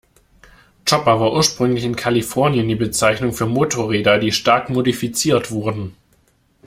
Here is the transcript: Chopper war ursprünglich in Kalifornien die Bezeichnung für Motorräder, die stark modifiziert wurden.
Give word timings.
Chopper 0.89 1.19
war 1.19 1.31
ursprünglich 1.31 1.83
in 1.83 1.95
Kalifornien 1.95 2.67
die 2.67 2.73
Bezeichnung 2.73 3.33
für 3.33 3.45
Motorräder, 3.45 4.17
die 4.17 4.31
stark 4.31 4.71
modifiziert 4.71 5.51
wurden. 5.51 5.95